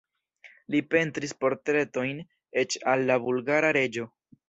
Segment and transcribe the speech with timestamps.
[0.75, 2.25] Li pentris portretojn
[2.65, 4.13] eĉ al la bulgara reĝo.